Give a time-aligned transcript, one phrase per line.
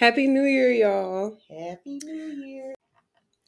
[0.00, 1.36] Happy New Year, y'all.
[1.50, 2.74] Happy New Year.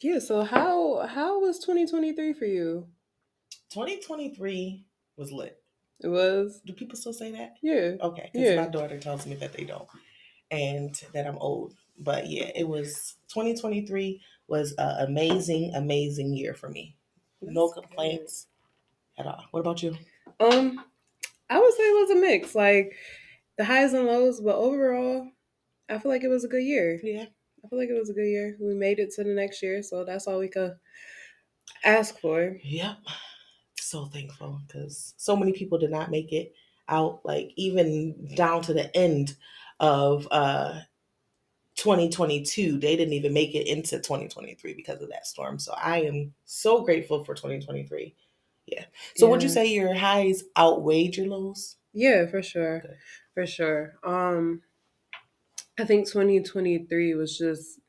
[0.02, 2.88] Yeah, so how how was 2023 for you?
[3.70, 4.84] 2023
[5.16, 5.62] was lit.
[6.00, 6.60] It was?
[6.66, 7.54] Do people still say that?
[7.62, 7.92] Yeah.
[8.02, 8.56] Okay, because Yeah.
[8.60, 9.88] my daughter tells me that they don't
[10.50, 11.72] and that I'm old.
[11.98, 16.98] But yeah, it was 2023 was an amazing, amazing year for me.
[17.40, 18.46] No That's complaints
[19.18, 19.42] at all.
[19.52, 19.96] What about you?
[20.38, 20.84] Um,
[21.48, 22.94] I would say it was a mix, like
[23.56, 25.30] the highs and lows, but overall,
[25.92, 27.00] I feel like it was a good year.
[27.02, 27.26] Yeah.
[27.64, 28.56] I feel like it was a good year.
[28.60, 30.76] We made it to the next year, so that's all we could
[31.84, 32.56] ask for.
[32.62, 32.96] Yep.
[33.78, 36.54] So thankful because so many people did not make it
[36.88, 39.36] out, like even down to the end
[39.80, 40.80] of uh
[41.76, 42.78] 2022.
[42.78, 45.58] They didn't even make it into 2023 because of that storm.
[45.58, 48.14] So I am so grateful for 2023.
[48.66, 48.84] Yeah.
[49.16, 51.76] So would you say your highs outweighed your lows?
[51.92, 52.80] Yeah, for sure.
[52.80, 52.96] Good.
[53.34, 53.94] For sure.
[54.02, 54.62] Um
[55.78, 57.80] I think 2023 was just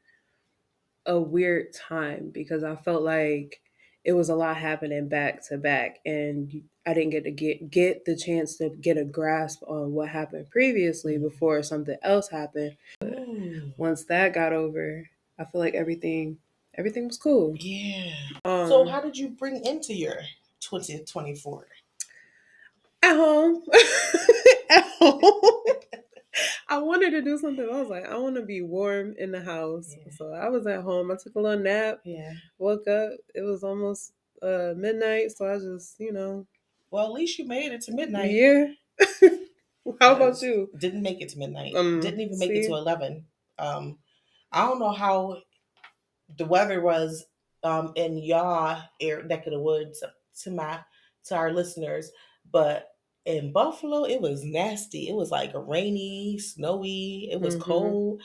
[1.06, 3.60] a weird time because I felt like
[4.06, 8.06] it was a lot happening back to back and I didn't get to get get
[8.06, 12.78] the chance to get a grasp on what happened previously before something else happened.
[13.02, 15.10] Mm, Once that got over,
[15.40, 16.38] I feel like everything
[16.76, 17.56] everything was cool.
[17.60, 18.14] yeah.
[18.46, 20.16] Um, So how did you bring into your
[20.62, 21.68] 2024?
[23.04, 23.62] at home.
[24.70, 25.62] at home.
[26.74, 27.68] I wanted to do something.
[27.72, 29.96] I was like, I want to be warm in the house.
[29.96, 30.12] Yeah.
[30.18, 31.12] So I was at home.
[31.12, 32.34] I took a little nap, Yeah.
[32.58, 33.12] woke up.
[33.36, 35.32] It was almost uh, midnight.
[35.38, 36.48] So I just, you know,
[36.90, 38.32] Well, at least you made it to midnight.
[38.32, 38.66] yeah.
[40.00, 40.70] How about you?
[40.78, 41.76] Didn't make it to midnight.
[41.76, 43.26] Um, Didn't even make it to eleven.
[43.60, 44.00] Um,
[44.52, 45.42] I don't know how
[46.38, 47.26] the weather was
[47.64, 50.02] um in y'all air neck of the woods
[50.44, 50.80] to my
[51.26, 52.12] to our listeners,
[52.50, 52.93] but
[53.26, 55.08] in Buffalo it was nasty.
[55.10, 57.30] It was like rainy, snowy.
[57.32, 57.62] It was Mhm.
[57.62, 58.22] cold.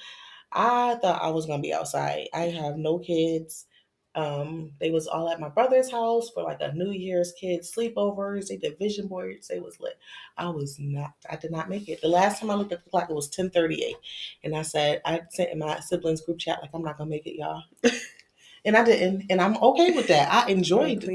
[0.53, 2.29] I thought I was gonna be outside.
[2.35, 3.67] I have no kids.
[4.15, 8.49] Um, they was all at my brother's house for like a New Year's kids sleepovers.
[8.49, 9.49] They did vision boards.
[9.49, 9.99] They was lit.
[10.37, 11.13] I was not.
[11.31, 12.01] I did not make it.
[12.01, 13.97] The last time I looked at the clock, it was ten thirty eight,
[14.43, 17.27] and I said I sent in my siblings group chat like I'm not gonna make
[17.27, 17.63] it, y'all.
[18.65, 20.33] and I didn't, and I'm okay with that.
[20.33, 21.11] I enjoyed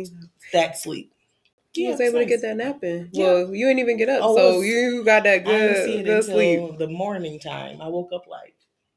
[0.53, 1.12] that sleep.
[1.75, 3.09] You was it's able to get that nap in.
[3.11, 3.25] Yeah.
[3.25, 6.00] Well, you didn't even get up, Oh, so was- you got that I see good,
[6.01, 6.78] it good until sleep.
[6.79, 7.81] the morning time.
[7.81, 8.56] I woke up like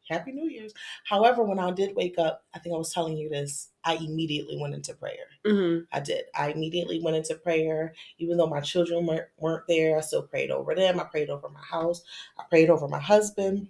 [0.09, 0.73] Happy New Year's.
[1.05, 3.71] However, when I did wake up, I think I was telling you this.
[3.85, 5.27] I immediately went into prayer.
[5.45, 6.25] hmm I did.
[6.35, 7.95] I immediately went into prayer.
[8.19, 11.01] Even though my children weren't, weren't there, I still prayed over them.
[11.01, 12.03] I prayed over my house.
[12.39, 13.69] I prayed over my husband.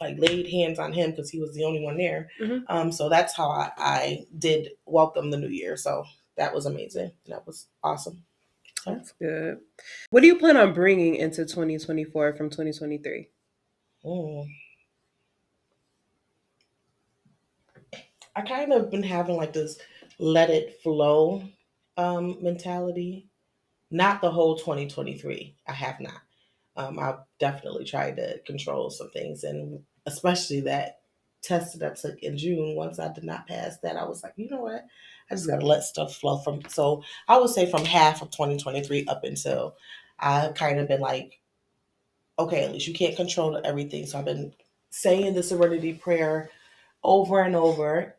[0.00, 2.30] Like laid hands on him because he was the only one there.
[2.38, 2.64] Mhm.
[2.68, 5.76] Um, so that's how I, I did welcome the new year.
[5.76, 6.04] So
[6.40, 7.12] that was amazing.
[7.26, 8.24] That was awesome.
[8.82, 9.58] So, That's good.
[10.08, 13.28] What do you plan on bringing into 2024 from 2023?
[14.06, 14.46] mm.
[18.34, 19.76] I kind of been having like this
[20.18, 21.42] let it flow
[21.98, 23.28] um, mentality.
[23.90, 25.56] Not the whole 2023.
[25.68, 26.22] I have not.
[26.74, 30.99] Um, I've definitely tried to control some things, and especially that
[31.42, 32.74] test that I took in June.
[32.74, 34.86] Once I did not pass that, I was like, you know what?
[35.30, 36.62] I just gotta let stuff flow from.
[36.68, 39.76] So I would say from half of 2023 up until
[40.18, 41.40] I've kind of been like,
[42.38, 44.06] okay, at least you can't control everything.
[44.06, 44.52] So I've been
[44.90, 46.50] saying the serenity prayer
[47.02, 48.16] over and over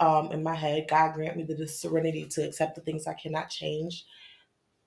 [0.00, 0.86] um, in my head.
[0.88, 4.04] God grant me the serenity to accept the things I cannot change,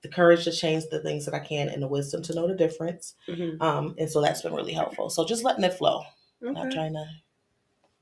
[0.02, 2.54] the courage to change the things that I can, and the wisdom to know the
[2.54, 3.14] difference.
[3.28, 3.60] Mhm.
[3.60, 5.10] Um, and so that's been really helpful.
[5.10, 6.02] So just letting it flow,
[6.40, 7.06] not trying to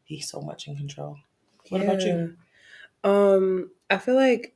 [0.09, 1.19] be so much in control.
[1.69, 2.37] What about you?
[3.03, 4.55] Um, I feel like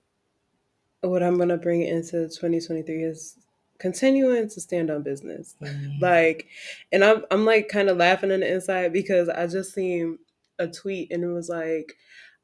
[1.01, 3.37] what I'm gonna bring into 2023 is
[3.79, 5.55] continuing to stand on business.
[5.63, 6.01] Mm.
[6.01, 6.49] Like,
[6.93, 10.19] and I'm I'm like kind of laughing on the inside because I just seen
[10.59, 11.95] a tweet and it was like,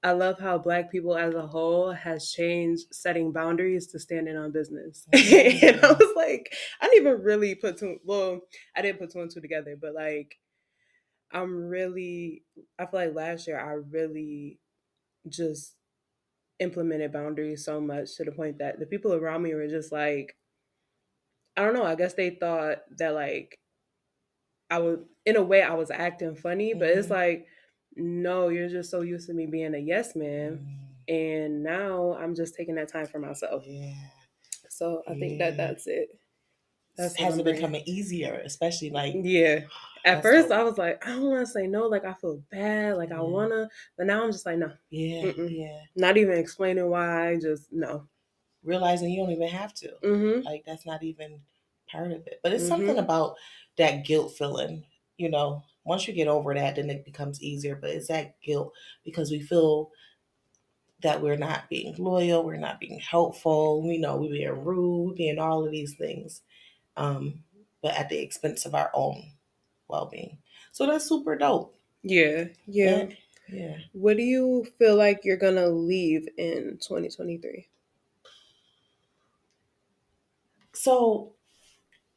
[0.04, 4.52] I love how Black people as a whole has changed setting boundaries to standing on
[4.52, 5.06] business.
[5.12, 7.98] and I was like, I didn't even really put two.
[8.04, 8.42] Well,
[8.76, 10.38] I didn't put two and two together, but like,
[11.34, 12.44] I'm really.
[12.78, 14.60] I feel like last year I really
[15.28, 15.76] just
[16.60, 20.36] implemented boundaries so much to the point that the people around me were just like
[21.56, 23.58] I don't know, I guess they thought that like
[24.70, 27.10] I would in a way I was acting funny, but it's Mhm.
[27.10, 27.48] like
[27.96, 30.58] no, you're just so used to me being a yes man
[31.08, 31.14] Mm.
[31.14, 33.64] and now I'm just taking that time for myself.
[33.66, 33.94] Yeah.
[34.68, 36.08] So I think that that's it.
[36.96, 39.60] That's Has I'm it becoming easier, especially like Yeah.
[40.04, 40.58] At first dope.
[40.58, 43.20] I was like, I don't want to say no, like I feel bad, like I
[43.20, 45.50] wanna, but now I'm just like no, yeah, Mm-mm.
[45.58, 48.06] yeah, not even explaining why, just no.
[48.62, 49.92] realizing you don't even have to.
[50.02, 50.44] Mhm.
[50.44, 51.40] Like that's not even
[51.86, 52.40] part of it.
[52.42, 52.68] But it's Mhm.
[52.68, 53.36] something about
[53.76, 54.84] that guilt feeling,
[55.16, 57.76] you know, once you get over that, then it becomes easier.
[57.76, 58.72] But it's that guilt
[59.04, 59.90] because we feel
[61.02, 65.14] that we're not being loyal, we're not being helpful, we know we're being rude, we're
[65.14, 66.42] being all of these things,
[66.96, 67.44] um,
[67.82, 69.32] but at the expense of our own
[69.88, 70.38] well being.
[70.72, 71.76] So that's super dope.
[72.02, 73.08] Yeah, yeah.
[73.48, 73.78] Yeah.
[73.92, 77.68] What do you feel like you're gonna leave in 2023?
[80.72, 81.34] So,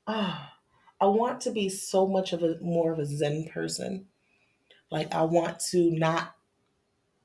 [0.08, 0.56] ah,
[1.02, 4.08] I want to be so much of a more of a Zen person.
[4.92, 6.36] Like I want to not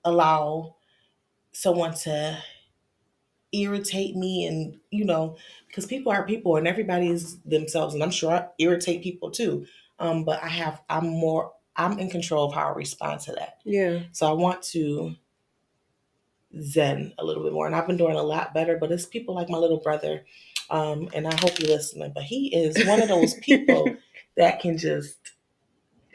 [0.04, 0.76] allow
[1.52, 2.42] someone to
[3.52, 5.36] irritate me and you know
[5.68, 9.66] because people are people and everybody is themselves and i'm sure i irritate people too.
[9.98, 13.58] Um but i have i'm more i'm in control of how i respond to that.
[13.64, 14.00] Yeah.
[14.12, 15.14] so i want to
[16.60, 19.34] zen a little bit more and i've been doing a lot better but it's people
[19.34, 20.24] like my little brother
[20.68, 23.96] um and i hope you're listening but he is one of those people
[24.36, 25.16] that can just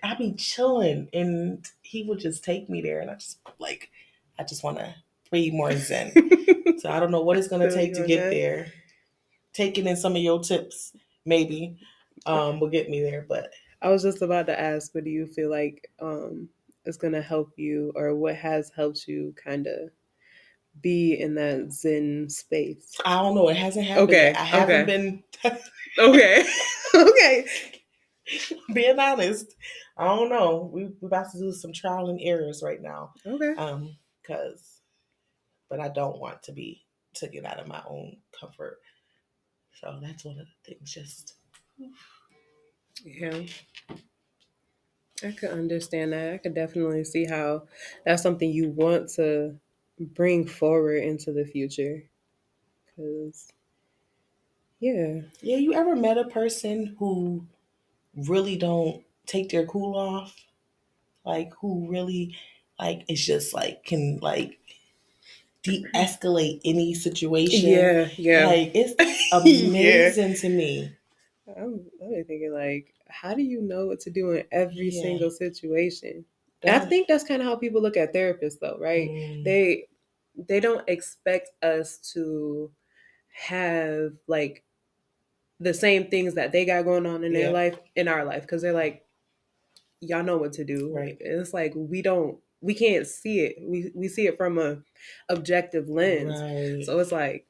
[0.04, 3.90] i be chilling and he would just take me there and i just like
[4.38, 4.94] i just want to
[5.32, 6.12] breathe more zen
[6.78, 8.72] so I don't know what it's gonna take to get there.
[9.54, 10.94] Taking in some of your tips,
[11.26, 11.80] maybe,
[12.26, 13.26] um, will get me there.
[13.28, 13.52] But
[13.82, 16.50] I was just about to ask, what do you feel like um
[16.86, 19.90] is gonna help you, or what has helped you kind of
[20.82, 22.96] be in that Zen space?
[23.06, 23.50] I don't know.
[23.50, 24.10] It hasn't happened.
[24.10, 24.38] Okay, yet.
[24.38, 24.86] I haven't okay.
[24.86, 25.24] been
[26.00, 26.46] Okay,
[26.96, 27.46] okay.
[28.74, 29.56] being honest.
[29.98, 30.70] I don't know.
[30.72, 33.14] We we're about to do some trial and errors right now.
[33.26, 33.56] Okay.
[33.58, 34.77] Um, because,
[35.70, 38.80] but I don't want to be taken out of my own comfort.
[39.82, 40.94] So that's one of the things.
[40.94, 41.34] Just
[43.04, 43.44] Yeah.
[45.24, 46.34] I could understand that.
[46.34, 47.64] I could definitely see how
[48.06, 49.58] that's something you want to
[50.00, 52.04] bring forward into the future.
[52.96, 53.48] Cause
[54.80, 55.22] yeah.
[55.42, 55.58] yeah.
[55.58, 57.46] You ever met a person who
[58.16, 60.36] really don't take their cool off?
[61.26, 62.36] Like who really
[62.80, 64.60] like it's just like can like
[65.68, 67.70] de-escalate any situation.
[67.70, 68.46] Yeah, yeah.
[68.48, 68.94] Like it's
[69.34, 70.96] amazing to me.
[71.56, 75.02] I'm, I'm thinking like, how do you know what to do in every Yeah.
[75.02, 76.26] single situation?
[76.68, 79.10] I think that's kind of how people look at therapists though, right?
[79.10, 79.88] Mm, They
[80.48, 82.72] they don't expect us to
[83.32, 84.64] have like
[85.60, 87.46] the same things that they got going on in Yeah.
[87.46, 89.06] their life in our life because they're like
[90.00, 91.18] y'all know what to do Right.
[91.22, 94.78] And it's like we don't we can't see it we we see it from a
[95.30, 96.84] objective lens right.
[96.86, 97.46] so it's like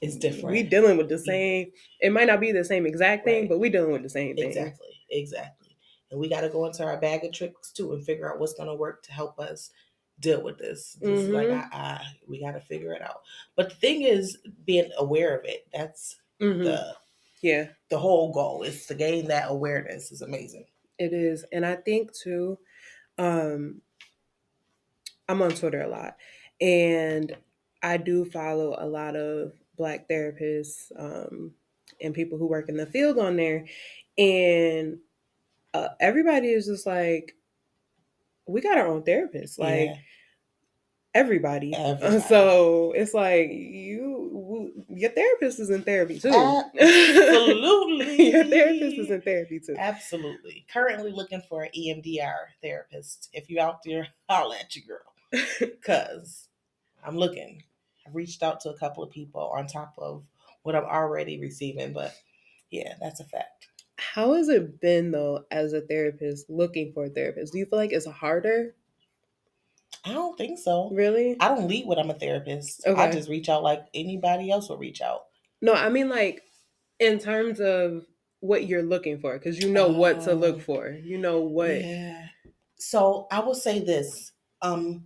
[0.00, 0.50] it's different.
[0.50, 1.70] we dealing with the same
[2.00, 3.48] it might not be the same exact thing Right.
[3.50, 4.88] but we dealing with the same thing Exactly.
[5.10, 5.76] Exactly.
[6.10, 8.54] And we got to go into our bag of tricks too and figure out what's
[8.54, 9.70] going to work to help us
[10.20, 10.96] deal with this.
[11.02, 11.68] Just like Mhm.
[11.72, 13.22] I, I, we got to figure it out.
[13.56, 15.66] But the thing is, being aware of it.
[15.72, 16.64] That's Mhm.
[16.64, 16.96] the
[17.42, 18.62] yeah the whole goal.
[18.62, 20.12] Is to gain that awareness.
[20.12, 20.66] Is amazing.
[20.98, 21.44] It is.
[21.52, 22.58] And I think too,
[23.18, 23.80] um,
[25.28, 26.16] I'm on Twitter a lot
[26.60, 27.34] and
[27.82, 31.52] I do follow a lot of black therapists um,
[32.00, 33.66] and people who work in the field on there.
[34.16, 34.98] And
[35.74, 37.34] uh, everybody is just like,
[38.46, 39.58] we got our own therapist.
[39.58, 39.94] Like, Yeah.
[41.14, 41.74] everybody.
[41.74, 42.20] Everybody.
[42.20, 46.28] So it's like, you, your therapist is in therapy too.
[46.28, 48.22] Absolutely.
[48.32, 49.74] your therapist is in therapy too.
[49.78, 50.66] Absolutely.
[50.72, 53.28] Currently looking for an EMDR therapist.
[53.32, 55.11] If you out there, holla at your girl.
[55.84, 56.48] Cause
[57.04, 57.62] I'm looking.
[58.06, 60.24] I've reached out to a couple of people on top of
[60.62, 62.14] what I'm already receiving, but
[62.70, 63.68] yeah, that's a fact.
[63.96, 67.52] How has it been though, as a therapist, looking for a therapist?
[67.52, 68.74] Do you feel like it's harder?
[70.04, 70.90] I don't think so.
[70.90, 71.36] Really?
[71.38, 72.86] I don't lead when I'm a therapist.
[72.88, 75.26] I just reach out like anybody else will reach out.
[75.60, 76.42] No, I mean like
[76.98, 78.04] in terms of
[78.40, 80.34] what you're looking for, because you know what to Oh.
[80.34, 80.88] look for.
[80.90, 81.80] You know what.
[81.80, 82.26] Yeah.
[82.76, 84.32] So I will say this.
[84.60, 85.04] Um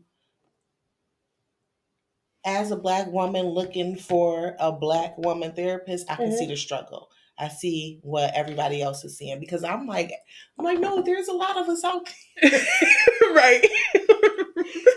[2.47, 6.49] as a black woman looking for a black woman therapist, I can see Mhm.
[6.51, 7.11] the struggle.
[7.39, 10.11] I see what everybody else is seeing because I'm like,
[10.59, 12.09] I'm like, no, there's a lot of us out
[12.41, 12.51] there.
[13.35, 13.69] right.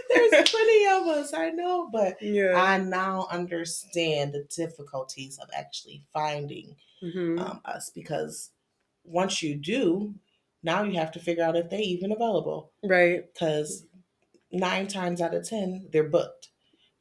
[0.10, 2.54] There's plenty of us, I know, but yeah.
[2.56, 7.40] I now understand the difficulties of actually finding Mhm.
[7.40, 8.52] um, us because
[9.04, 10.16] once you do,
[10.64, 13.32] now you have to figure out if they even available right.
[13.34, 13.86] because
[14.52, 16.50] nine times out of ten they're booked.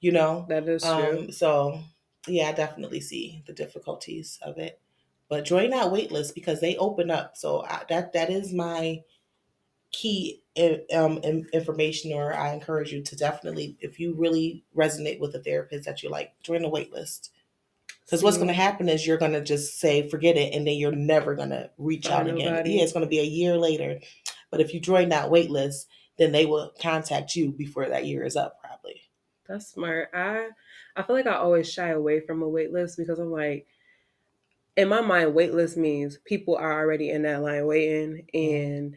[0.01, 0.91] You know, That is true.
[0.91, 1.81] um, so
[2.27, 4.81] yeah, I definitely see the difficulties of it.
[5.29, 7.37] But join that wait list because they open up.
[7.37, 9.03] So I, that that is my
[9.93, 10.43] key
[10.95, 11.19] um,
[11.53, 12.13] information.
[12.13, 16.11] Or I encourage you to definitely, if you really resonate with a therapist that you
[16.11, 17.31] like, join the wait list.
[18.05, 20.77] Because what's going to happen is you're going to just say forget it, and then
[20.77, 22.53] you're never going to reach Find out again.
[22.53, 22.73] nobody.
[22.73, 24.01] Yeah, it's going to be a year later
[24.51, 28.25] But if you join that wait list, then they will contact you before that year
[28.25, 29.03] is up, probably.
[29.49, 30.11] That's smart.
[30.15, 30.51] I
[30.97, 33.67] I feel like I always shy away from a wait list because I'm like,
[34.77, 38.97] in my mind, wait list means people are already in that line waiting, and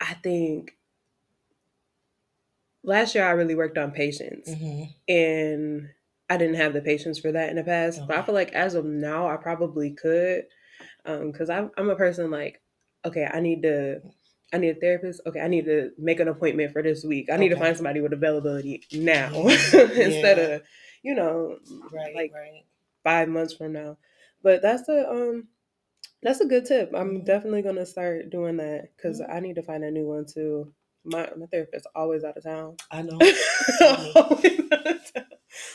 [0.00, 0.76] I think
[2.82, 4.84] last year I really worked on patience, Mm-hmm.
[5.08, 5.88] and
[6.28, 8.00] I didn't have the patience for that in the past.
[8.06, 10.44] But I feel like as of now, I probably could,
[11.04, 12.60] because I'm I'm a person like,
[13.04, 14.00] okay, I need to.
[14.52, 15.20] I need a therapist.
[15.26, 17.28] Okay, I need to make an appointment for this week.
[17.32, 19.42] I need to find somebody with availability now Yeah.
[19.94, 20.54] instead Yeah.
[20.56, 20.62] of,
[21.02, 21.58] you know,
[21.92, 22.64] Right, like right.
[23.04, 23.96] five months from now.
[24.42, 25.48] But that's a um
[26.22, 26.90] that's a good tip.
[26.94, 27.26] I'm Mhm.
[27.26, 29.34] definitely gonna start doing that because Mhm.
[29.34, 30.72] I need to find a new one too.
[31.04, 32.76] My my therapist always out of town.
[32.90, 33.18] I know.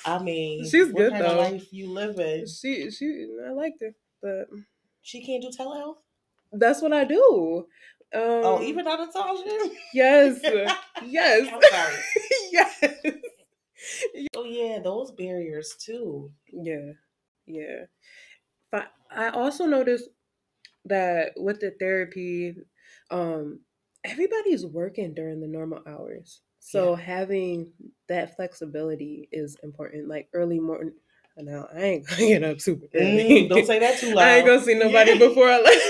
[0.06, 1.32] I mean, She's good, kind though.
[1.32, 2.46] of life you living?
[2.48, 4.48] She she I liked her, but
[5.02, 5.98] She can't do telehealth.
[6.54, 7.68] that's what I do.
[8.14, 9.10] Um, oh, even out of
[9.44, 9.72] shit?
[9.94, 10.40] yes,
[11.06, 11.96] yes, I'm sorry.
[12.52, 12.84] yes.
[14.36, 16.32] Oh yeah, those barriers too.
[16.52, 16.92] Yeah,
[17.46, 17.86] yeah.
[18.72, 20.10] But I also noticed
[20.86, 22.56] that with the therapy,
[23.12, 23.60] um,
[24.04, 26.42] everybody's working during the normal hours.
[26.60, 27.72] So having
[28.10, 30.08] that flexibility is important.
[30.08, 30.94] Like early morning.
[31.38, 33.24] Now I ain't gonna get up super early.
[33.46, 34.26] Mm, don't say that too loud.
[34.26, 35.28] I ain't gonna see nobody Yeah.
[35.28, 35.82] before I left.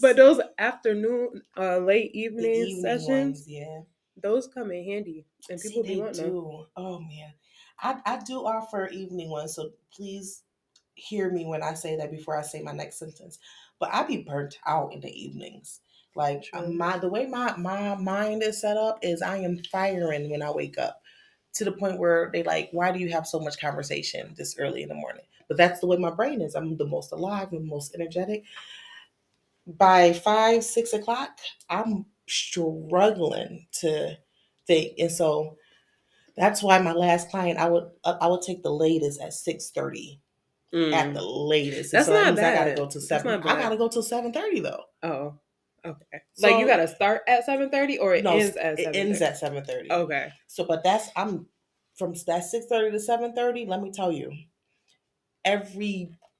[0.00, 3.80] But those afternoon, uh, late evening, evening sessions, ones, yeah.
[4.22, 6.66] those come in handy, and people See, be wanting them.
[6.76, 7.32] Oh man,
[7.80, 10.42] I I do offer evening ones, so please
[10.94, 13.38] hear me when I say that before I say my next sentence.
[13.78, 15.80] But I be burnt out in the evenings.
[16.14, 16.72] Like uh, True.
[16.72, 20.50] my the way my my mind is set up is I am firing when I
[20.50, 21.02] wake up
[21.54, 24.82] to the point where they like, why do you have so much conversation this early
[24.82, 25.24] in the morning?
[25.48, 26.54] But that's the way my brain is.
[26.54, 28.44] I'm the most alive, and most energetic.
[29.66, 31.30] By five, six o'clock,
[31.68, 34.16] I'm struggling to
[34.66, 35.56] think, and so
[36.36, 39.70] that's why my last client, I would uh, I would take the latest at six
[39.70, 40.20] thirty
[40.74, 40.92] Mm.
[40.92, 41.92] at the latest.
[41.92, 43.40] That's so that not means I gotta go to seven.
[43.42, 44.82] I gotta go till seven thirty though.
[45.02, 45.38] Oh,
[45.84, 46.22] okay.
[46.40, 48.94] like you gotta start at seven thirty, or it no, ends at it seven.
[48.96, 49.90] ends at seven thirty.
[49.90, 50.28] Okay.
[50.48, 51.46] So, but that's I'm
[51.94, 53.64] from that six thirty to seven thirty.
[53.64, 54.32] Let me tell you,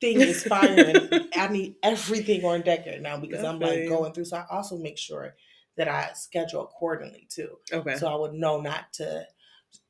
[0.06, 1.28] everything is firing.
[1.36, 4.26] I need everything on deck right now because I'm like going through.
[4.26, 5.34] So I also make sure
[5.76, 7.58] that I schedule accordingly too.
[7.72, 7.96] Okay.
[7.96, 9.26] So I would know not to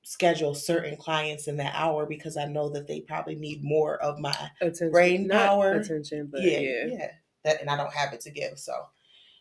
[0.02, 4.18] schedule certain clients in that hour because I know that they probably need more of
[4.18, 5.72] my attention, brain power.
[5.72, 7.10] attention, but yeah, yeah, yeah,
[7.44, 8.58] That, and I don't have it to give.
[8.58, 8.72] So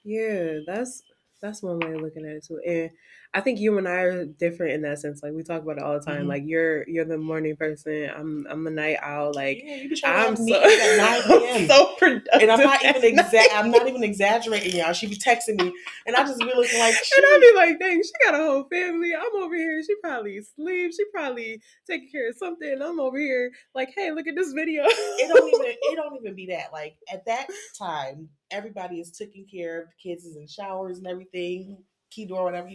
[0.03, 1.03] Yeah, that's
[1.41, 2.59] that's one way of looking at it too.
[2.65, 2.89] And
[3.35, 5.21] I think you and I are different in that sense.
[5.21, 6.23] Like we talk about it all the time.
[6.23, 6.29] Mhm.
[6.29, 8.09] Like you're you're the morning person.
[8.15, 9.33] I'm I'm a night owl.
[9.33, 11.67] Like yeah, you be trying to I'm so, meetings at nine p.m.
[11.67, 12.41] so productive.
[12.41, 14.93] and I'm not even exa- I'm not even exaggerating, y'all.
[14.93, 15.73] She be texting me,
[16.07, 18.63] and I just be looking like, And I'd be like, dang, she got a whole
[18.71, 19.11] family.
[19.13, 19.83] I'm over here.
[19.83, 20.93] She probably asleep.
[20.95, 22.81] She probably taking care of something.
[22.81, 24.83] I'm over here like, hey, look at this video.
[24.85, 26.71] it don't even it don't even be that.
[26.71, 31.07] Like at that time, everybody is taking care of the kids is in showers and
[31.07, 31.79] everything,
[32.11, 32.69] key door, whatever.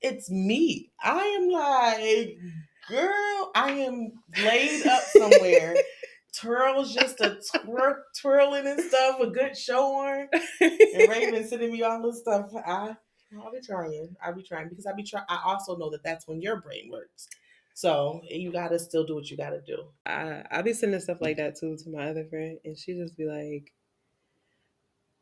[0.00, 0.90] It's me.
[1.02, 2.52] I am like, mm.
[2.88, 4.12] girl, I am
[4.42, 5.76] laid up somewhere.
[6.40, 10.28] Twirls just a twir- twirling and stuff, a good show on.
[10.60, 12.50] and Raven sending me all this stuff.
[12.64, 12.94] I
[13.36, 14.14] I'll be trying.
[14.24, 15.24] I'll be trying because I be trying.
[15.28, 17.28] I also know that that's when your brain works.
[17.74, 19.84] So you gotta still do what you gotta do.
[20.06, 23.16] I I be sending stuff like that too to my other friend, and she just
[23.16, 23.72] be like,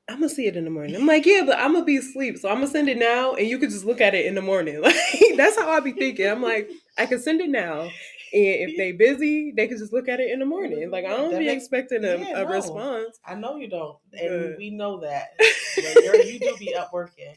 [0.08, 2.38] "I'm gonna see it in the morning." I'm like, "Yeah, but I'm gonna be asleep,
[2.38, 4.42] so I'm gonna send it now, and you could just look at it in the
[4.42, 6.26] morning." Like that's how I be thinking.
[6.28, 7.90] I'm like, I can send it now, and
[8.32, 10.90] if they busy, they can just look at it in the morning.
[10.90, 12.50] Like I don't That be makes- expecting a, yeah, a no.
[12.50, 13.18] response.
[13.26, 14.58] I know you don't, and Good.
[14.58, 15.30] we know that.
[15.76, 17.36] But you're, do be up working.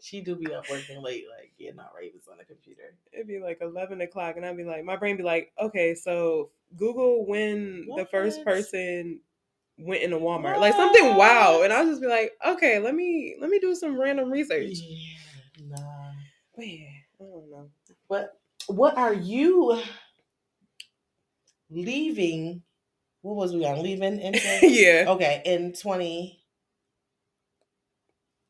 [0.00, 2.96] She do be up working late, like getting out Ravens on the computer.
[3.12, 6.50] It'd be like eleven o'clock, and I'd be like, my brain be like, okay, so
[6.76, 8.46] Google when the first What?
[8.46, 9.20] person
[9.78, 13.50] went into Walmart, like something wow, and I'll just be like, okay, let me let
[13.50, 14.68] me do some random research.
[14.72, 15.16] Yeah,
[15.68, 16.12] nah.
[16.56, 16.86] Yeah,
[17.20, 17.70] I don't know.
[18.08, 19.80] But what are you
[21.70, 22.62] leaving?
[23.22, 24.40] What was we on leaving into?
[24.62, 26.40] yeah, okay, in twenty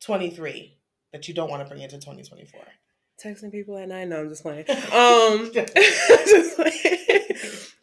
[0.00, 0.76] twenty three
[1.12, 2.64] that you don't want to bring into twenty twenty four.
[3.22, 4.08] Texting people at night.
[4.08, 4.64] No, I'm just playing.
[4.70, 6.98] Um, just playing.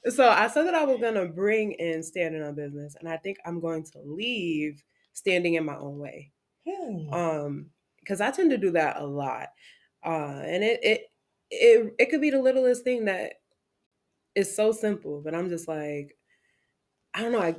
[0.15, 3.37] so I said that I was gonna bring in standing on business, and I think
[3.45, 4.83] I'm going to leave
[5.13, 6.31] standing in my own way.
[6.67, 7.11] Hmm.
[7.11, 7.65] um
[7.99, 9.47] because i tend to do that a lot
[10.05, 11.01] uh and it it
[11.49, 13.33] it, it could be the littlest thing that
[14.35, 16.15] is so simple but i'm just like
[17.15, 17.55] i don't know i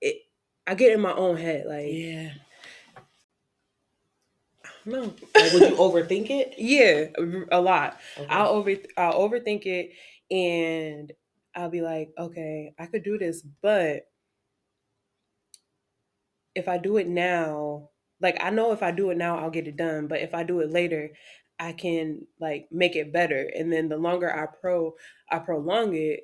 [0.00, 0.22] it,
[0.66, 2.30] i get in my own head like yeah.
[4.86, 5.12] No.
[5.34, 6.54] Like, would you overthink it?
[6.58, 7.06] Yeah,
[7.50, 7.98] a lot.
[8.16, 8.26] Okay.
[8.30, 9.90] I'll over I'll overthink it
[10.34, 11.12] and
[11.54, 14.02] I'll be like, okay, I could do this, but
[16.54, 17.90] if I do it now,
[18.20, 20.06] like I know if I do it now, I'll get it done.
[20.06, 21.10] But if I do it later,
[21.58, 23.50] I can like make it better.
[23.56, 24.94] And then the longer I pro
[25.30, 26.20] I prolong it,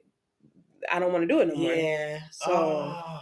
[0.91, 1.73] I don't want to do it no more.
[1.75, 2.21] Yeah.
[2.31, 3.21] So- Oh.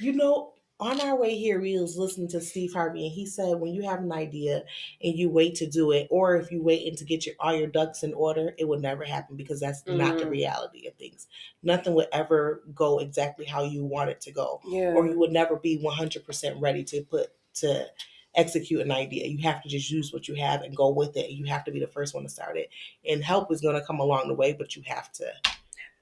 [0.00, 3.58] you know, on our way here, we was listening to Steve Harvey, and he said
[3.58, 4.62] when you have an idea
[5.02, 7.52] and you wait to do it, or if you wait and to get your all
[7.52, 10.30] your ducks in order, it will never happen because that's not the Mhm.
[10.30, 11.26] reality of things.
[11.64, 14.94] Nothing would ever go exactly how you want it to go, Yeah.
[14.94, 17.90] or you would never be one hundred percent ready to put to
[18.34, 19.26] execute an idea.
[19.26, 21.30] You have to just use what you have and go with it.
[21.30, 22.70] You have to be the first one to start it,
[23.04, 25.32] and help is going to come along the way, but you have to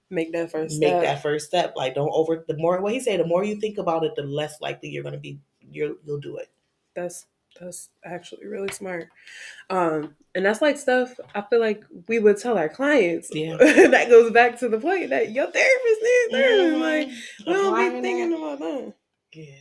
[0.09, 1.03] Make that first make step.
[1.03, 1.75] that first step.
[1.77, 4.23] Like don't over the more what he say, the more you think about it, the
[4.23, 6.49] less likely you're gonna be you're you'll do it.
[6.95, 7.27] That's
[7.59, 9.09] that's actually really smart.
[9.71, 13.31] Um, and that's like stuff I feel like we would tell our clients.
[13.33, 13.57] Yeah.
[13.59, 16.73] that goes back to the point that your therapist is there.
[16.73, 16.81] Mhm.
[16.81, 17.09] Like
[17.47, 18.95] we don't be thinking about that.
[19.33, 19.55] Yeah.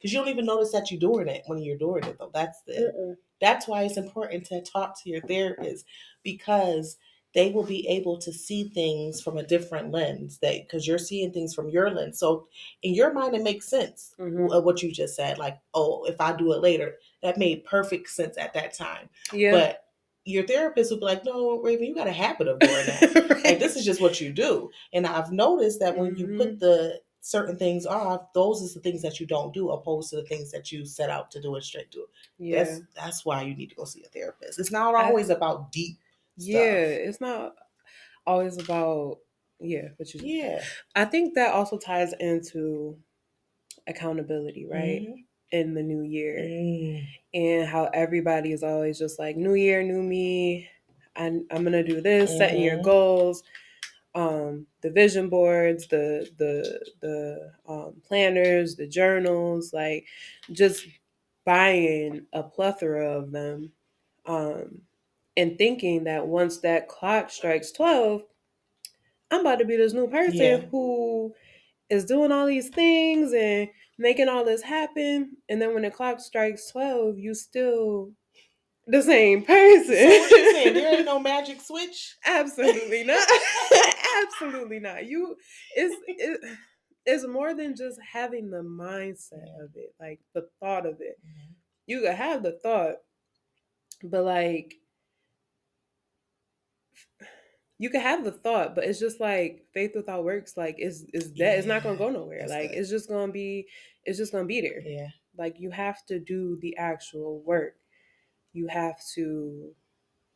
[0.00, 2.30] Cause you don't even notice that you're doing it when you're doing it though.
[2.32, 3.16] That's the Mm-mm.
[3.40, 5.84] that's why it's important to talk to your therapist
[6.22, 6.98] because
[7.38, 11.30] they will be able to see things from a different lens that because you're seeing
[11.32, 12.48] things from your lens so
[12.82, 14.50] in your mind it makes sense Mhm.
[14.52, 18.08] of what you just said like oh if i do it later that made perfect
[18.10, 19.52] sense at that time Yeah.
[19.52, 19.84] but
[20.24, 23.44] your therapist will be like no raven you got a habit of doing that Right.
[23.44, 26.36] like this is just what you do and i've noticed that when you Mhm.
[26.38, 30.16] put the certain things off those is the things that you don't do opposed to
[30.16, 32.04] the things that you set out to do and straight do
[32.38, 32.56] yeah.
[32.64, 35.70] that's that's why you need to go see a therapist it's not I- always about
[35.72, 35.96] deep
[36.38, 36.62] Yeah.
[37.08, 37.56] It's not
[38.26, 39.18] always about
[39.60, 40.60] yeah, but you yeah
[40.94, 42.98] I think that also ties into
[43.86, 45.02] accountability, right?
[45.02, 45.24] Mhm.
[45.52, 46.38] In the new year.
[46.38, 47.08] Mm.
[47.34, 50.68] and how everybody is always just like new year new me
[51.16, 52.84] I'm, I'm gonna do this setting your Mhm.
[52.84, 53.42] goals
[54.14, 60.06] um the vision boards the the the um, planners the journals like
[60.52, 60.86] just
[61.44, 63.72] buying a plethora of them
[64.26, 64.82] um
[65.38, 68.22] and thinking that once that clock strikes 12
[69.30, 70.56] i'm about to be this new person Yeah.
[70.70, 71.34] who
[71.90, 75.36] is doing all these things and making all this happen.
[75.48, 78.12] And then when the clock strikes 12 you still
[78.86, 80.74] the same person so what you saying?
[80.74, 82.16] There ain't no magic switch?
[82.26, 83.26] Absolutely not.
[84.22, 85.06] Absolutely not.
[85.06, 85.36] You
[85.74, 86.40] it's it,
[87.06, 91.18] it's more than just having the mindset of it like the thought of it.
[91.26, 91.52] Mm-hmm.
[91.86, 92.96] You could have the thought
[94.02, 94.74] but like
[97.78, 101.32] you can have the thought but it's just like faith without works like it's is
[101.34, 102.78] that it's not gonna go nowhere like good.
[102.78, 103.66] it's just gonna be
[104.08, 104.80] it's just gonna be there.
[104.80, 105.08] Yeah.
[105.36, 107.76] Like you have to do the actual work.
[108.52, 109.74] You have to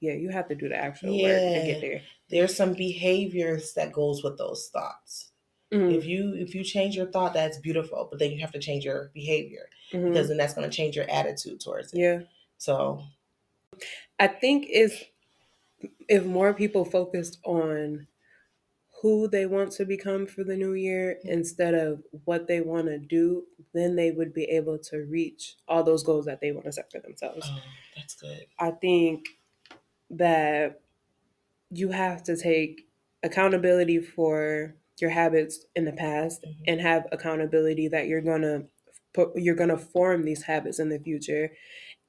[0.01, 2.03] yeah you have to do the actual work to get there.
[2.29, 5.31] there's some behaviors that goes with those thoughts.
[5.73, 8.59] Mhm, if you if you change your thought that's beautiful but then you have to
[8.59, 10.09] change your behavior mhm.
[10.09, 11.99] because then that's going to change your attitude towards it.
[11.99, 12.21] Yeah.
[12.59, 13.03] So
[14.19, 15.03] I think if
[16.09, 18.07] if more people focused on
[19.03, 22.99] who they want to become for the new year instead of what they want to
[22.99, 26.73] do, then they would be able to reach all those goals that they want to
[26.73, 27.47] set for themselves.
[27.51, 27.61] oh,
[27.97, 29.27] that's good I think
[30.11, 30.81] that
[31.71, 32.89] you have to take
[33.23, 36.57] accountability for your habits in the past Mhm.
[36.69, 38.67] and have accountability that you're gonna
[39.15, 41.53] put you're gonna form these habits in the future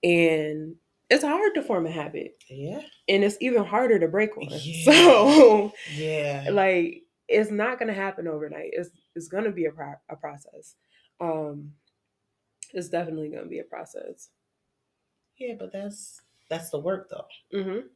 [0.04, 0.76] and
[1.14, 2.44] it's hard to form a habit.
[2.50, 2.82] Yeah.
[3.08, 4.48] And it's even harder to break one.
[4.52, 4.84] Yeah.
[4.86, 6.48] so yeah.
[6.52, 8.72] like it's not gonna happen overnight.
[8.74, 10.76] It's it's gonna be a, pro- a process.
[11.22, 11.74] Um
[12.74, 14.30] it's definitely gonna be a process.
[15.38, 17.28] Yeah but that's that's the work though.
[17.58, 17.88] Mm-hmm.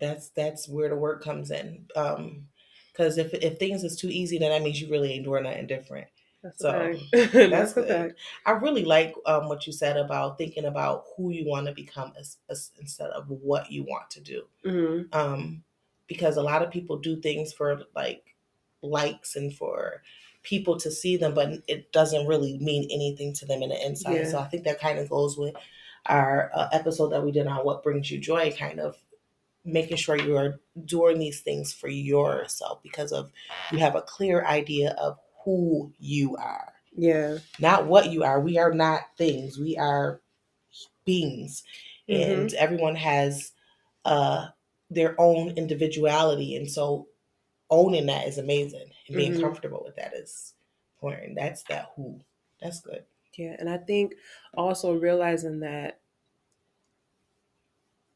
[0.00, 1.86] that's that's where the work comes in.
[1.96, 2.46] Um
[2.92, 5.66] because if if things is too easy then that means you really ain't doing nothing
[5.66, 6.06] different
[6.42, 8.14] that's So, that's good.
[8.44, 12.12] I really like um, what you said about thinking about who you want to become
[12.18, 14.42] as, as, instead of what you want to do.
[14.64, 15.18] mm-hmm.
[15.18, 15.62] Um,
[16.06, 18.36] because a lot of people do things for like
[18.82, 20.02] likes and for
[20.42, 24.14] people to see them, but it doesn't really mean anything to them in the inside.
[24.14, 24.28] Yeah.
[24.28, 25.54] So I think that kind of goes with
[26.06, 28.96] our uh, episode that we did on what brings you joy, kind of
[29.64, 33.32] making sure you are doing these things for yourself because of
[33.72, 38.40] you have a clear idea of who you are yeah not what you are.
[38.40, 39.58] We are not things.
[39.58, 40.20] We are
[41.04, 41.62] beings,
[42.08, 43.52] and everyone has
[44.04, 44.48] uh,
[44.90, 47.08] their own individuality, and so
[47.70, 49.40] owning that is amazing, and being Mhm.
[49.40, 50.54] comfortable with that is
[50.96, 51.36] important.
[51.36, 52.20] That's that who.
[52.60, 53.04] That's good.
[53.36, 54.14] Yeah, and I think
[54.56, 56.00] also realizing that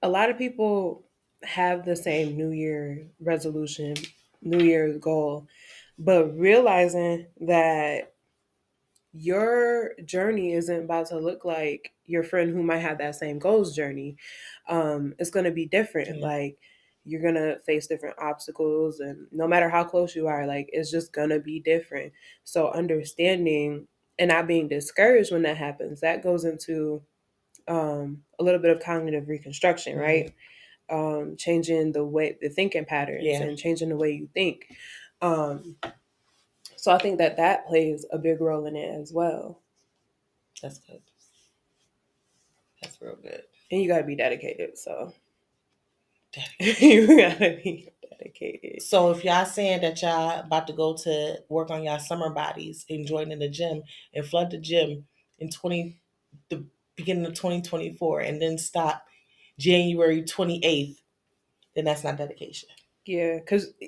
[0.03, 1.05] a lot of people
[1.43, 3.95] have the same New Year resolution,
[4.43, 5.47] New Year's goal,
[6.00, 8.14] but realizing that
[9.12, 13.74] your journey isn't about to look like your friend who might have that same goals
[13.74, 14.16] journey.
[14.68, 16.18] Um, it's going to be different.
[16.18, 16.26] Yeah.
[16.26, 16.58] Like
[17.04, 20.90] you're going to face different obstacles, and no matter how close you are, like it's
[20.90, 22.12] just going to be different.
[22.44, 27.02] So understanding and not being discouraged when that happens, that goes into
[27.68, 30.00] um, a little bit of cognitive reconstruction, Mhm.
[30.00, 30.34] right?
[30.88, 33.42] Um, changing the way the thinking patterns Yeah.
[33.42, 34.66] and changing the way you think.
[35.22, 35.76] Um,
[36.76, 39.61] so I think that that plays a big role in it as well.
[40.62, 41.02] That's good.
[42.83, 43.42] That's real good.
[43.70, 44.78] And you got to be dedicated.
[44.78, 45.12] So
[46.33, 46.80] Dedicated.
[46.83, 48.83] you got to be dedicated.
[48.83, 52.87] So if y'all saying that y'all about to go to work on y'all summer bodies
[52.90, 53.83] and join in the gym
[54.14, 55.06] and flood the gym
[55.38, 56.00] in twenty
[56.50, 56.64] the
[56.96, 59.04] beginning of twenty twenty four and then stop
[59.59, 61.00] January twenty eighth,
[61.76, 62.70] then that's not dedication.
[63.11, 63.73] Yeah, because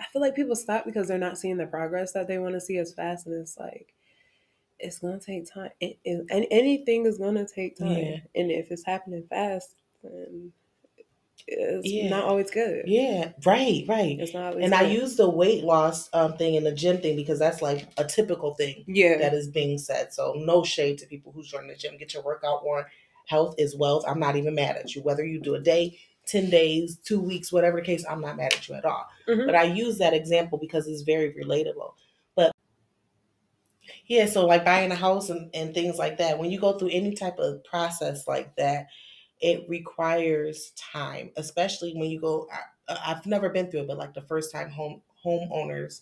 [0.00, 2.60] I feel like people stop because they're not seeing the progress that they want to
[2.60, 3.94] see as fast, and it's like
[4.80, 5.70] it's gonna take time.
[5.80, 8.16] It, it, and anything is gonna take time, Yeah.
[8.34, 10.52] and if it's happening fast, then
[11.46, 12.10] it's Yeah.
[12.10, 12.88] not always good.
[12.88, 14.18] Yeah, right, right.
[14.18, 14.64] It's not always.
[14.64, 17.86] And I use the weight loss um, thing and the gym thing because that's like
[17.96, 20.12] a typical thing yeah, that is being said.
[20.12, 21.96] So no shade to people who's joining the gym.
[21.96, 22.86] Get your workout on.
[23.26, 24.04] Health is wealth.
[24.08, 25.02] I'm not even mad at you.
[25.02, 28.52] Whether you do a day, 10 days, two weeks, whatever the case, I'm not mad
[28.52, 29.06] at you at all.
[29.26, 29.46] Mhm.
[29.46, 31.92] But I use that example because it's very relatable.
[32.36, 32.54] But
[34.06, 36.90] yeah, so like buying a house and, and things like that, when you go through
[36.90, 38.86] any type of process like that,
[39.40, 42.48] it requires time, especially when you go.
[42.88, 46.00] I, I've never been through it, but like the first time home homeowners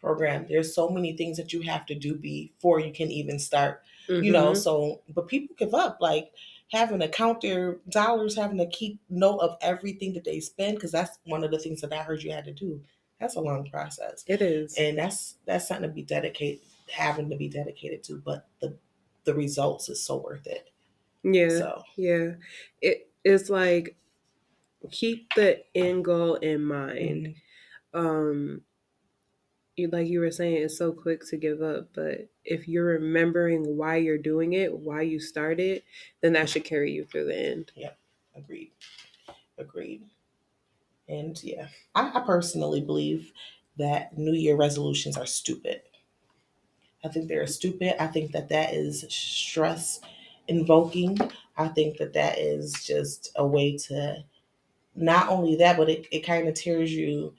[0.00, 3.82] program, there's so many things that you have to do before you can even start
[4.08, 4.56] you know Mhm.
[4.56, 6.30] so but people give up like
[6.72, 10.92] having to count their dollars having to keep note of everything that they spend because
[10.92, 12.80] that's one of the things that i heard you had to do
[13.20, 14.76] that's a long process it is.
[14.76, 18.76] and that's that's something to be dedicated having to be dedicated to but the
[19.24, 20.70] the results is so worth it
[21.22, 22.30] yeah, so yeah.
[23.24, 23.96] It's like
[24.90, 27.34] keep the end goal in mind.
[27.94, 27.98] mhm.
[27.98, 28.60] um
[29.86, 33.96] like you were saying it's so quick to give up but if you're remembering why
[33.96, 35.82] you're doing it why you started
[36.20, 37.70] then that should carry you through the end.
[37.76, 37.98] Yep
[38.36, 38.72] agreed.
[39.56, 40.02] Agreed.
[41.08, 43.32] And yeah I, I personally believe
[43.76, 45.82] that new year resolutions are stupid.
[47.04, 48.02] I think they're stupid.
[48.02, 50.00] I think that that is stress
[50.48, 51.16] invoking.
[51.56, 54.24] I think that that is just a way to
[54.96, 57.34] not only that but it, it kind of tears you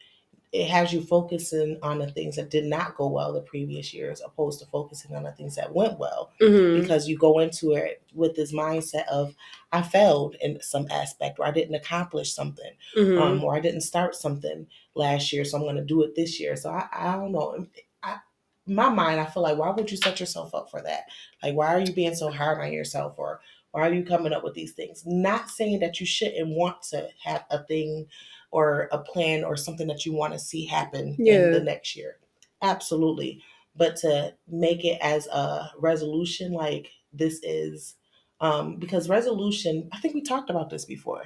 [0.51, 4.21] it has you focusing on the things that did not go well the previous years
[4.25, 6.81] opposed to focusing on the things that went well mm-hmm.
[6.81, 9.35] because you go into it with this mindset of
[9.71, 13.21] I failed in some aspect or I didn't accomplish something Mm-hmm.
[13.21, 16.39] um, or I didn't start something last year, so I'm going to do it this
[16.39, 16.55] year.
[16.55, 17.67] So I, I don't know.
[18.01, 18.17] I,
[18.65, 21.03] my mind, I feel like why would you set yourself up for that?
[21.43, 24.43] Like, why are you being so hard on yourself, or why are you coming up
[24.43, 25.03] with these things?
[25.05, 28.08] Not saying that you shouldn't want to have a thing
[28.51, 31.45] or a plan or something that you want to see happen Yeah.
[31.45, 32.17] in the next year.
[32.62, 33.41] Absolutely.
[33.75, 37.95] But to make it as a resolution, like this is,
[38.41, 41.23] um, because resolution, I think we talked about this before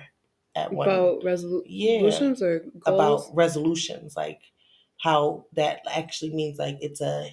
[0.56, 4.40] at one about resolu- yeah resolutions or goals about resolutions like
[5.00, 7.28] how that actually means like it's a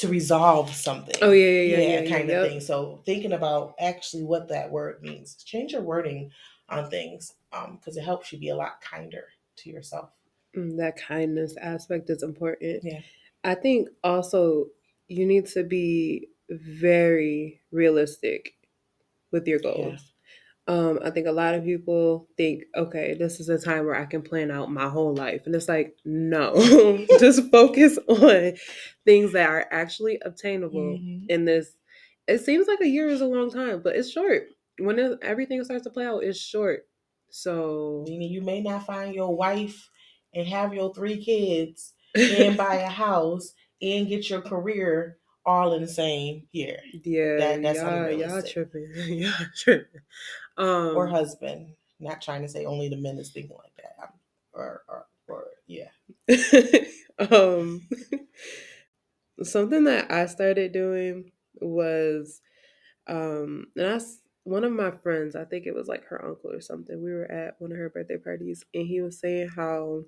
[0.00, 1.16] to resolve something.
[1.22, 2.42] Oh yeah yeah yeah, yeah, yeah kind yep.
[2.42, 2.60] of thing.
[2.60, 6.30] So thinking about actually what that word means change your wording
[6.68, 9.24] on things um because it helps you be a lot kinder
[9.56, 10.10] to yourself.
[10.56, 12.82] Mm, that kindness aspect is important.
[12.82, 13.00] Yeah.
[13.44, 14.66] i think also
[15.08, 18.54] you need to be very realistic
[19.30, 20.12] with your goals
[20.68, 24.04] um, I think a lot of people think, okay, this is a time where I
[24.06, 25.42] can plan out my whole life.
[25.46, 26.52] And it's like, no,
[27.18, 28.52] just focus on
[29.04, 31.24] things that are actually obtainable Mhm.
[31.28, 31.72] in this.
[32.28, 34.44] It seems like a year is a long time, but it's short.
[34.78, 36.86] When it, everything starts to play out, it's short.
[37.30, 39.88] So, Meaning you may not find your wife
[40.34, 45.80] and have your three kids and buy a house and get your career all in
[45.82, 48.86] the same year yeah, That- that's y'all, y'all tripping.
[49.08, 50.00] y'all tripping.
[50.60, 54.12] Um, or husband not trying to say only the men is thinking like that I'm-
[54.54, 55.88] or or, or yeah
[57.30, 57.88] um
[59.42, 62.40] something that I started doing was
[63.08, 64.00] um and I
[64.44, 67.02] one of my friends, I think it was like her uncle or something.
[67.02, 70.04] We were at one of her birthday parties and he was saying how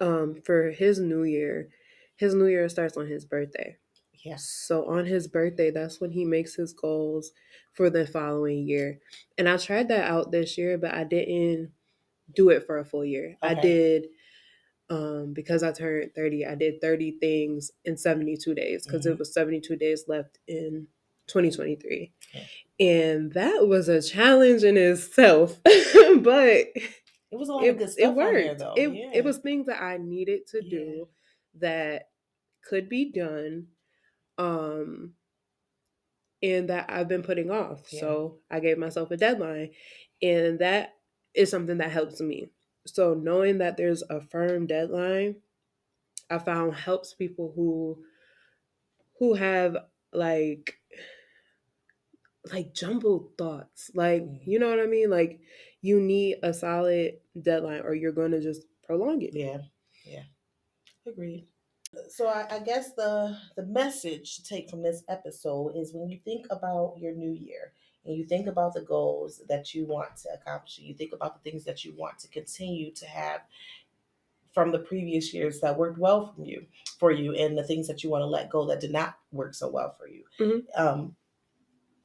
[0.00, 1.68] um for his new year,
[2.16, 3.76] his new year starts on his birthday.
[4.24, 4.36] Yeah.
[4.36, 7.32] So on his birthday, that's when he makes his goals
[7.74, 8.98] for the following year.
[9.36, 11.70] And I tried that out this year, but I didn't
[12.34, 13.36] do it for a full year.
[13.42, 14.06] I did
[14.90, 19.12] um because I turned 30, I did 30 things in 72 days because Mhm.
[19.12, 20.86] it was 72 days left in
[21.26, 22.12] 2023.
[22.34, 22.44] Yeah.
[22.80, 25.60] And that was a challenge in itself.
[25.64, 26.68] but
[27.30, 28.34] It was a lot it, of good it stuff on worked.
[28.34, 28.74] there, though.
[28.76, 29.10] It, yeah.
[29.14, 30.70] it was things that I needed to Yeah.
[30.70, 31.08] do
[31.60, 32.08] that
[32.64, 33.66] could be done
[34.38, 35.14] um
[36.42, 37.82] and that I've been putting off.
[37.92, 38.00] Yeah.
[38.00, 39.70] So I gave myself a deadline
[40.22, 40.96] and that
[41.34, 42.50] is something that helps me.
[42.86, 45.36] So knowing that there's a firm deadline
[46.30, 48.04] I found helps people who
[49.18, 49.76] who have
[50.12, 50.78] like
[52.52, 53.90] like jumbled thoughts.
[53.94, 54.46] Like, Mhm.
[54.46, 55.10] you know what I mean?
[55.10, 55.40] Like
[55.80, 59.34] you need a solid deadline or you're going to just prolong it.
[59.34, 59.58] Yeah,
[60.04, 60.24] yeah,
[61.06, 61.48] agreed.
[62.08, 66.18] So I, I guess the the message to take from this episode is when you
[66.24, 67.72] think about your new year
[68.04, 71.50] and you think about the goals that you want to accomplish, you think about the
[71.50, 73.40] things that you want to continue to have
[74.52, 76.66] from the previous years that worked well from you
[76.98, 79.54] for you, and the things that you want to let go that did not work
[79.54, 80.24] so well for you.
[80.38, 80.64] Mhm.
[80.74, 81.16] Um,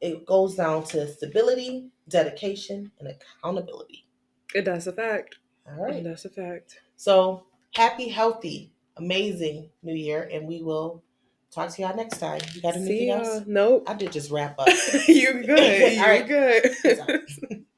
[0.01, 4.05] it goes down to stability, dedication, and accountability.
[4.53, 5.37] And that's a fact.
[5.65, 5.95] All right.
[5.95, 6.81] And that's a fact.
[6.97, 11.03] So happy, healthy, amazing new year, and we will
[11.51, 12.41] talk to y'all next time.
[12.53, 13.43] You got anything See else?
[13.45, 13.83] Nope.
[13.87, 14.67] I did just wrap up.
[15.07, 15.93] You're good.
[15.93, 16.27] You're right.
[16.27, 17.65] good.